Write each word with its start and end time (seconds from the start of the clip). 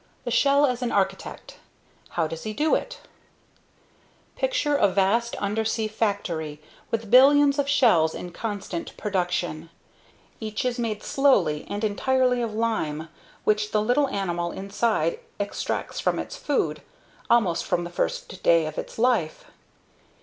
THE 0.23 0.31
SHELL 0.31 0.65
AS 0.65 0.81
AN 0.81 0.91
ARCHITECT.. 0.91 1.57
.HOW 2.17 2.25
DOES 2.25 2.41
HE 2.45 2.53
DO 2.53 2.73
IT? 2.73 3.01
Picture 4.35 4.75
a 4.75 4.87
vast 4.87 5.35
undersea 5.35 5.87
factory 5.87 6.59
with 6.89 7.11
billions 7.11 7.59
of 7.59 7.69
shells 7.69 8.15
in 8.15 8.31
constant 8.31 8.97
production. 8.97 9.69
Each 10.39 10.65
is 10.65 10.79
made 10.79 11.03
slowly 11.03 11.67
and 11.69 11.83
entirely 11.83 12.41
of 12.41 12.51
lime 12.55 13.09
which 13.43 13.69
the 13.69 13.81
little 13.83 14.07
animal 14.09 14.51
inside 14.51 15.19
extracts 15.39 15.99
from 15.99 16.17
its 16.17 16.35
food, 16.35 16.81
almost 17.29 17.63
from 17.63 17.83
the 17.83 17.91
first 17.91 18.41
day 18.41 18.65
of 18.65 18.79
its 18.79 18.97
life. 18.97 19.45